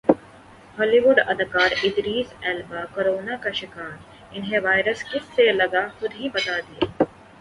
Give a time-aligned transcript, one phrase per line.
[0.77, 6.85] ہالی ووڈ اداکارادریس Alba corona کا شکارانہیں وائرس کس سے لگاخودہی بتادیا